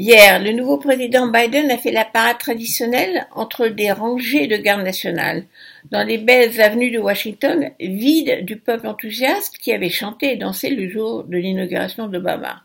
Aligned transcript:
Hier, 0.00 0.38
le 0.38 0.52
nouveau 0.52 0.78
président 0.78 1.26
Biden 1.26 1.72
a 1.72 1.76
fait 1.76 1.90
la 1.90 2.04
parade 2.04 2.38
traditionnelle 2.38 3.26
entre 3.32 3.66
des 3.66 3.90
rangées 3.90 4.46
de 4.46 4.56
gardes 4.56 4.84
nationales, 4.84 5.42
dans 5.90 6.04
les 6.06 6.18
belles 6.18 6.60
avenues 6.60 6.92
de 6.92 7.00
Washington, 7.00 7.72
vides 7.80 8.44
du 8.44 8.58
peuple 8.58 8.86
enthousiaste 8.86 9.58
qui 9.58 9.72
avait 9.72 9.90
chanté 9.90 10.34
et 10.34 10.36
dansé 10.36 10.70
le 10.70 10.88
jour 10.88 11.24
de 11.24 11.36
l'inauguration 11.36 12.06
d'Obama. 12.06 12.62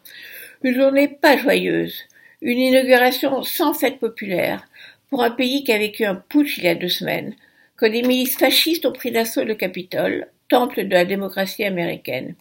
Une 0.61 0.75
journée 0.75 1.07
pas 1.07 1.35
joyeuse, 1.35 2.03
une 2.43 2.59
inauguration 2.59 3.41
sans 3.41 3.73
fête 3.73 3.97
populaire, 3.97 4.67
pour 5.09 5.23
un 5.23 5.31
pays 5.31 5.63
qui 5.63 5.71
a 5.71 5.79
vécu 5.79 6.05
un 6.05 6.13
putsch 6.13 6.59
il 6.59 6.65
y 6.65 6.67
a 6.67 6.75
deux 6.75 6.87
semaines, 6.87 7.33
quand 7.77 7.89
des 7.89 8.03
milices 8.03 8.37
fascistes 8.37 8.85
ont 8.85 8.93
pris 8.93 9.09
d'assaut 9.09 9.43
le 9.43 9.55
Capitole, 9.55 10.27
temple 10.49 10.87
de 10.87 10.93
la 10.93 11.03
démocratie 11.03 11.63
américaine. 11.63 12.35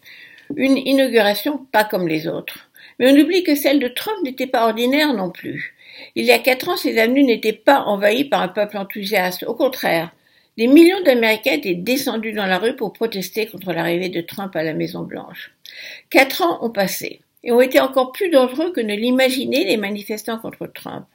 Une 0.54 0.76
inauguration 0.76 1.64
pas 1.72 1.84
comme 1.84 2.08
les 2.08 2.28
autres. 2.28 2.68
Mais 2.98 3.12
on 3.12 3.16
oublie 3.16 3.42
que 3.42 3.54
celle 3.54 3.80
de 3.80 3.88
Trump 3.88 4.18
n'était 4.22 4.46
pas 4.46 4.64
ordinaire 4.64 5.14
non 5.14 5.30
plus. 5.30 5.74
Il 6.14 6.24
y 6.24 6.32
a 6.32 6.38
quatre 6.38 6.68
ans, 6.68 6.76
ces 6.76 6.98
avenues 6.98 7.24
n'étaient 7.24 7.52
pas 7.52 7.82
envahies 7.82 8.24
par 8.24 8.42
un 8.42 8.48
peuple 8.48 8.78
enthousiaste. 8.78 9.44
Au 9.44 9.54
contraire, 9.54 10.10
des 10.58 10.66
millions 10.66 11.02
d'Américains 11.02 11.54
étaient 11.54 11.74
descendus 11.74 12.32
dans 12.32 12.46
la 12.46 12.58
rue 12.58 12.76
pour 12.76 12.92
protester 12.92 13.46
contre 13.46 13.72
l'arrivée 13.72 14.10
de 14.10 14.20
Trump 14.20 14.54
à 14.54 14.62
la 14.62 14.74
Maison 14.74 15.02
Blanche. 15.02 15.52
Quatre 16.10 16.42
ans 16.42 16.58
ont 16.62 16.70
passé 16.70 17.20
et 17.44 17.52
ont 17.52 17.60
été 17.60 17.80
encore 17.80 18.12
plus 18.12 18.30
dangereux 18.30 18.72
que 18.72 18.80
ne 18.80 18.94
l'imaginaient 18.94 19.64
les 19.64 19.76
manifestants 19.76 20.38
contre 20.38 20.66
Trump. 20.66 21.06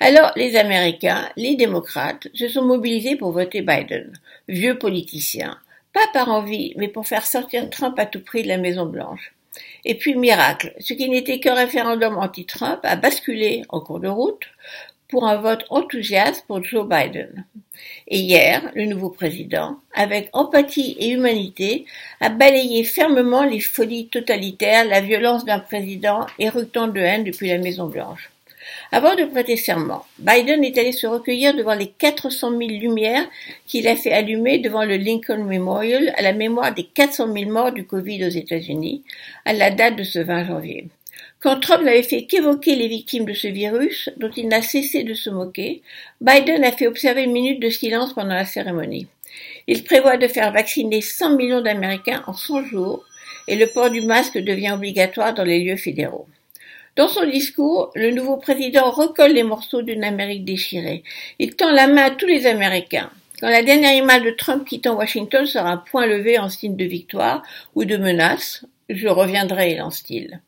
Alors 0.00 0.32
les 0.36 0.56
Américains, 0.56 1.28
les 1.36 1.56
démocrates, 1.56 2.28
se 2.34 2.48
sont 2.48 2.62
mobilisés 2.62 3.16
pour 3.16 3.32
voter 3.32 3.62
Biden, 3.62 4.12
vieux 4.48 4.78
politicien, 4.78 5.58
pas 5.92 6.06
par 6.12 6.28
envie, 6.28 6.74
mais 6.76 6.88
pour 6.88 7.06
faire 7.06 7.26
sortir 7.26 7.70
Trump 7.70 7.98
à 7.98 8.06
tout 8.06 8.20
prix 8.20 8.42
de 8.42 8.48
la 8.48 8.58
Maison 8.58 8.86
Blanche. 8.86 9.32
Et 9.84 9.96
puis 9.96 10.14
miracle, 10.14 10.74
ce 10.80 10.94
qui 10.94 11.08
n'était 11.08 11.40
qu'un 11.40 11.54
référendum 11.54 12.16
anti-Trump 12.16 12.80
a 12.82 12.96
basculé 12.96 13.62
en 13.68 13.80
cours 13.80 14.00
de 14.00 14.08
route 14.08 14.44
pour 15.08 15.26
un 15.26 15.36
vote 15.36 15.64
enthousiaste 15.70 16.44
pour 16.46 16.64
Joe 16.64 16.88
Biden. 16.88 17.44
Et 18.08 18.18
hier, 18.18 18.70
le 18.74 18.86
nouveau 18.86 19.10
président, 19.10 19.78
avec 19.94 20.28
empathie 20.32 20.96
et 20.98 21.10
humanité, 21.10 21.86
a 22.20 22.28
balayé 22.28 22.84
fermement 22.84 23.44
les 23.44 23.60
folies 23.60 24.08
totalitaires, 24.08 24.84
la 24.84 25.00
violence 25.00 25.44
d'un 25.44 25.60
président 25.60 26.26
éructant 26.38 26.88
de 26.88 27.00
haine 27.00 27.24
depuis 27.24 27.48
la 27.48 27.58
Maison 27.58 27.86
Blanche. 27.86 28.30
Avant 28.92 29.14
de 29.14 29.24
prêter 29.24 29.56
serment, 29.56 30.04
Biden 30.18 30.62
est 30.64 30.78
allé 30.78 30.92
se 30.92 31.06
recueillir 31.06 31.54
devant 31.54 31.74
les 31.74 31.88
400 31.88 32.50
000 32.50 32.60
lumières 32.80 33.28
qu'il 33.66 33.88
a 33.88 33.96
fait 33.96 34.12
allumer 34.12 34.58
devant 34.58 34.84
le 34.84 34.96
Lincoln 34.96 35.44
Memorial 35.44 36.12
à 36.16 36.22
la 36.22 36.32
mémoire 36.32 36.74
des 36.74 36.84
400 36.84 37.32
000 37.32 37.50
morts 37.50 37.72
du 37.72 37.86
Covid 37.86 38.24
aux 38.24 38.30
États-Unis, 38.30 39.02
à 39.44 39.52
la 39.52 39.70
date 39.70 39.96
de 39.96 40.04
ce 40.04 40.18
20 40.18 40.44
janvier. 40.44 40.88
Quand 41.40 41.60
Trump 41.60 41.84
n'avait 41.84 42.02
fait 42.02 42.24
qu'évoquer 42.24 42.74
les 42.74 42.88
victimes 42.88 43.26
de 43.26 43.34
ce 43.34 43.48
virus, 43.48 44.08
dont 44.16 44.30
il 44.34 44.48
n'a 44.48 44.62
cessé 44.62 45.04
de 45.04 45.14
se 45.14 45.28
moquer, 45.28 45.82
Biden 46.20 46.64
a 46.64 46.72
fait 46.72 46.86
observer 46.86 47.24
une 47.24 47.32
minute 47.32 47.60
de 47.60 47.68
silence 47.68 48.14
pendant 48.14 48.34
la 48.34 48.46
cérémonie. 48.46 49.08
Il 49.66 49.84
prévoit 49.84 50.16
de 50.16 50.28
faire 50.28 50.52
vacciner 50.52 51.00
100 51.00 51.36
millions 51.36 51.60
d'Américains 51.60 52.22
en 52.26 52.32
100 52.32 52.64
jours 52.64 53.04
et 53.48 53.56
le 53.56 53.66
port 53.66 53.90
du 53.90 54.00
masque 54.00 54.38
devient 54.38 54.72
obligatoire 54.72 55.34
dans 55.34 55.44
les 55.44 55.60
lieux 55.60 55.76
fédéraux. 55.76 56.26
Dans 56.96 57.08
son 57.08 57.26
discours, 57.26 57.90
le 57.96 58.12
nouveau 58.12 58.36
président 58.36 58.88
recolle 58.88 59.32
les 59.32 59.42
morceaux 59.42 59.82
d'une 59.82 60.04
Amérique 60.04 60.44
déchirée. 60.44 61.02
Il 61.40 61.56
tend 61.56 61.72
la 61.72 61.88
main 61.88 62.04
à 62.04 62.10
tous 62.12 62.26
les 62.26 62.46
Américains. 62.46 63.10
Quand 63.40 63.48
la 63.48 63.64
dernière 63.64 63.94
image 63.94 64.22
de 64.22 64.30
Trump 64.30 64.64
quittant 64.64 64.94
Washington 64.94 65.44
sera 65.44 65.72
un 65.72 65.76
point 65.76 66.06
levé 66.06 66.38
en 66.38 66.48
signe 66.48 66.76
de 66.76 66.84
victoire 66.84 67.42
ou 67.74 67.84
de 67.84 67.96
menace, 67.96 68.64
je 68.88 69.08
reviendrai, 69.08 69.74
lance-t-il. 69.74 70.40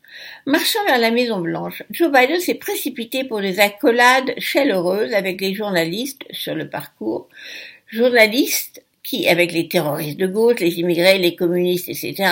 Marchant 0.47 0.85
vers 0.87 0.99
la 0.99 1.11
Maison 1.11 1.41
Blanche, 1.41 1.83
Joe 1.91 2.13
Biden 2.13 2.39
s'est 2.39 2.55
précipité 2.55 3.25
pour 3.25 3.41
des 3.41 3.59
accolades 3.59 4.33
chaleureuses 4.39 5.15
avec 5.15 5.41
les 5.41 5.53
journalistes 5.53 6.23
sur 6.31 6.55
le 6.55 6.69
parcours. 6.69 7.29
Journalistes 7.89 8.85
qui, 9.03 9.27
avec 9.27 9.53
les 9.53 9.67
terroristes 9.67 10.19
de 10.19 10.29
gauche, 10.29 10.61
les 10.61 10.79
immigrés, 10.79 11.19
les 11.19 11.35
communistes, 11.35 11.89
etc., 11.89 12.31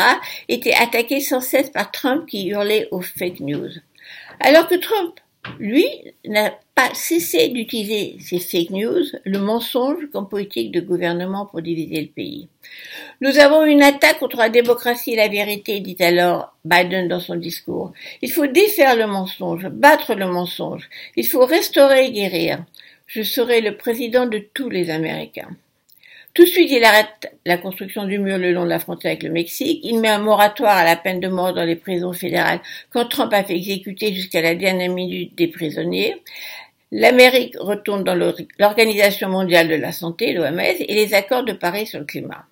étaient 0.48 0.74
attaqués 0.74 1.20
sans 1.20 1.40
cesse 1.40 1.70
par 1.70 1.90
Trump 1.90 2.26
qui 2.28 2.46
hurlait 2.46 2.86
aux 2.92 3.00
fake 3.00 3.40
news. 3.40 3.70
Alors 4.40 4.68
que 4.68 4.74
Trump, 4.74 5.20
lui, 5.58 5.86
n'a 6.24 6.52
pas 6.74 6.90
cessé 6.94 7.48
d'utiliser 7.48 8.16
ces 8.18 8.38
fake 8.38 8.70
news, 8.70 9.04
le 9.24 9.38
mensonge 9.38 10.08
comme 10.12 10.28
politique 10.28 10.72
de 10.72 10.80
gouvernement 10.80 11.46
pour 11.46 11.62
diviser 11.62 12.00
le 12.00 12.08
pays. 12.08 12.48
Nous 13.20 13.38
avons 13.38 13.64
une 13.64 13.82
attaque 13.82 14.18
contre 14.18 14.38
la 14.38 14.48
démocratie 14.48 15.12
et 15.12 15.16
la 15.16 15.28
vérité, 15.28 15.80
dit 15.80 15.96
alors 16.00 16.54
Biden 16.64 17.08
dans 17.08 17.20
son 17.20 17.36
discours. 17.36 17.92
Il 18.22 18.32
faut 18.32 18.46
défaire 18.46 18.96
le 18.96 19.06
mensonge, 19.06 19.68
battre 19.68 20.14
le 20.14 20.26
mensonge. 20.26 20.88
Il 21.16 21.26
faut 21.26 21.44
restaurer 21.44 22.06
et 22.06 22.12
guérir. 22.12 22.64
Je 23.06 23.22
serai 23.22 23.60
le 23.60 23.76
président 23.76 24.26
de 24.26 24.38
tous 24.54 24.70
les 24.70 24.90
Américains. 24.90 25.50
Tout 26.34 26.42
de 26.42 26.48
suite, 26.48 26.70
il 26.72 26.82
arrête 26.82 27.32
la 27.46 27.58
construction 27.58 28.06
du 28.06 28.18
mur 28.18 28.38
le 28.38 28.52
long 28.52 28.64
de 28.64 28.68
la 28.68 28.80
frontière 28.80 29.12
avec 29.12 29.22
le 29.22 29.30
Mexique. 29.30 29.80
Il 29.84 30.00
met 30.00 30.08
un 30.08 30.18
moratoire 30.18 30.76
à 30.76 30.84
la 30.84 30.96
peine 30.96 31.20
de 31.20 31.28
mort 31.28 31.54
dans 31.54 31.62
les 31.62 31.76
prisons 31.76 32.12
fédérales 32.12 32.60
quand 32.90 33.04
Trump 33.04 33.32
a 33.32 33.44
fait 33.44 33.54
exécuter 33.54 34.12
jusqu'à 34.12 34.42
la 34.42 34.56
dernière 34.56 34.90
minute 34.90 35.36
des 35.36 35.46
prisonniers. 35.46 36.16
L'Amérique 36.90 37.54
retourne 37.60 38.02
dans 38.02 38.16
l'Organisation 38.58 39.28
mondiale 39.28 39.68
de 39.68 39.76
la 39.76 39.92
santé, 39.92 40.32
l'OMS, 40.32 40.60
et 40.60 40.94
les 40.94 41.14
accords 41.14 41.44
de 41.44 41.52
Paris 41.52 41.86
sur 41.86 42.00
le 42.00 42.04
climat. 42.04 42.46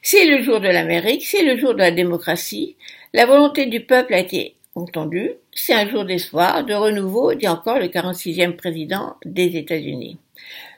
C'est 0.00 0.26
le 0.26 0.40
jour 0.40 0.60
de 0.60 0.68
l'Amérique, 0.68 1.24
c'est 1.24 1.42
le 1.42 1.58
jour 1.58 1.74
de 1.74 1.80
la 1.80 1.90
démocratie. 1.90 2.76
La 3.12 3.26
volonté 3.26 3.66
du 3.66 3.80
peuple 3.80 4.14
a 4.14 4.18
été 4.20 4.54
entendue. 4.76 5.32
C'est 5.52 5.74
un 5.74 5.88
jour 5.88 6.04
d'espoir, 6.04 6.64
de 6.64 6.74
renouveau, 6.74 7.34
dit 7.34 7.48
encore 7.48 7.80
le 7.80 7.86
46e 7.86 8.52
président 8.52 9.16
des 9.24 9.56
États-Unis. 9.56 10.18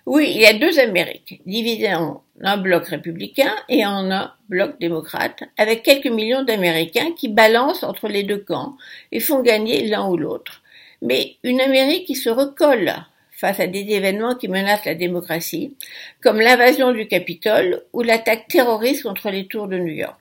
Oui, 0.06 0.30
il 0.36 0.40
y 0.40 0.46
a 0.46 0.52
deux 0.52 0.78
Amériques, 0.78 1.40
divisées 1.46 1.92
en 1.92 2.22
un 2.40 2.56
bloc 2.58 2.86
républicain 2.86 3.52
et 3.68 3.84
en 3.84 4.08
un 4.12 4.32
bloc 4.48 4.78
démocrate, 4.78 5.42
avec 5.58 5.82
quelques 5.82 6.06
millions 6.06 6.44
d'Américains 6.44 7.10
qui 7.16 7.28
balancent 7.28 7.82
entre 7.82 8.06
les 8.06 8.22
deux 8.22 8.38
camps 8.38 8.76
et 9.10 9.18
font 9.18 9.42
gagner 9.42 9.88
l'un 9.88 10.06
ou 10.08 10.16
l'autre. 10.16 10.62
Mais 11.02 11.34
une 11.42 11.60
Amérique 11.60 12.06
qui 12.06 12.14
se 12.14 12.30
recolle 12.30 12.94
face 13.32 13.58
à 13.58 13.66
des 13.66 13.80
événements 13.80 14.36
qui 14.36 14.46
menacent 14.46 14.84
la 14.84 14.94
démocratie, 14.94 15.74
comme 16.22 16.40
l'invasion 16.40 16.92
du 16.92 17.08
Capitole 17.08 17.82
ou 17.92 18.02
l'attaque 18.02 18.46
terroriste 18.46 19.02
contre 19.02 19.30
les 19.30 19.46
tours 19.46 19.66
de 19.66 19.76
New 19.76 19.92
York. 19.92 20.20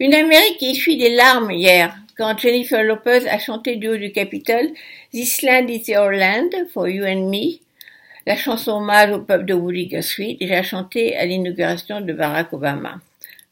Une 0.00 0.14
Amérique 0.14 0.58
qui 0.58 0.70
essuie 0.70 0.98
des 0.98 1.14
larmes 1.14 1.52
hier 1.52 1.94
quand 2.18 2.36
Jennifer 2.38 2.82
Lopez 2.82 3.28
a 3.28 3.38
chanté 3.38 3.76
du 3.76 3.88
haut 3.88 3.96
du 3.96 4.10
Capitole 4.10 4.70
This 5.12 5.42
land 5.42 5.68
is 5.68 5.84
your 5.86 6.12
land 6.12 6.50
for 6.72 6.88
you 6.88 7.04
and 7.04 7.30
me, 7.30 7.60
la 8.26 8.36
chanson 8.36 8.72
hommage 8.72 9.12
au 9.12 9.20
peuple 9.20 9.46
de 9.46 9.54
Woody 9.54 9.86
Guthrie, 9.86 10.36
déjà 10.36 10.62
chantée 10.62 11.16
à 11.16 11.24
l'inauguration 11.24 12.00
de 12.00 12.12
Barack 12.12 12.52
Obama. 12.52 13.00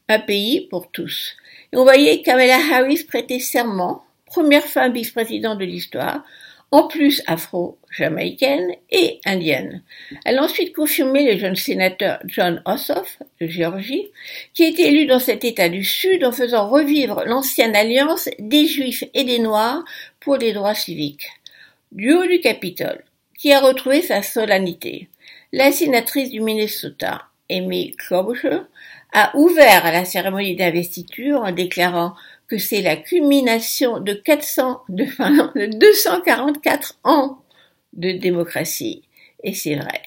Un 0.08 0.20
pays 0.20 0.66
pour 0.70 0.91
tous. 0.91 1.36
On 1.72 1.84
voyait 1.84 2.22
Kamala 2.22 2.58
Harris 2.72 3.04
prêter 3.04 3.38
serment, 3.41 4.04
première 4.26 4.64
femme 4.64 4.92
vice-présidente 4.92 5.58
de 5.58 5.64
l'histoire, 5.64 6.25
en 6.72 6.86
plus 6.86 7.20
afro-jamaïcaine 7.26 8.75
et 8.91 9.20
indienne. 9.25 9.82
Elle 10.25 10.38
a 10.38 10.44
ensuite 10.44 10.75
confirmé 10.75 11.32
le 11.32 11.38
jeune 11.38 11.56
sénateur 11.56 12.20
John 12.26 12.62
Ossoff 12.64 13.19
de 13.41 13.48
Géorgie, 13.48 14.06
qui 14.54 14.64
été 14.64 14.87
élu 14.87 15.06
dans 15.06 15.19
cet 15.19 15.44
État 15.44 15.69
du 15.69 15.82
Sud 15.84 16.25
en 16.25 16.31
faisant 16.31 16.69
revivre 16.69 17.25
l'ancienne 17.26 17.75
alliance 17.75 18.28
des 18.38 18.66
Juifs 18.66 19.04
et 19.14 19.25
des 19.25 19.41
Noirs 19.41 19.84
pour 20.20 20.37
les 20.37 20.52
droits 20.52 20.76
civiques. 20.76 21.28
Du 21.91 22.14
haut 22.14 22.26
du 22.26 22.38
Capitole, 22.38 23.02
qui 23.40 23.54
a 23.54 23.60
retrouvé 23.60 24.02
sa 24.02 24.22
solennité. 24.22 25.08
La 25.50 25.72
sénatrice 25.72 26.28
du 26.28 26.42
Minnesota, 26.42 27.22
Amy 27.50 27.96
Klobuchar, 27.96 28.66
a 29.14 29.34
ouvert 29.34 29.90
la 29.90 30.04
cérémonie 30.04 30.56
d'investiture 30.56 31.40
en 31.40 31.50
déclarant 31.50 32.14
que 32.48 32.58
c'est 32.58 32.82
la 32.82 32.96
culmination 32.96 33.98
de 33.98 34.12
400, 34.12 34.82
de, 34.90 35.04
de 35.58 35.78
244 35.78 36.98
ans 37.04 37.38
de 37.94 38.12
démocratie. 38.12 39.04
Et 39.43 39.54
c'est 39.54 39.76
vrai. 39.76 40.02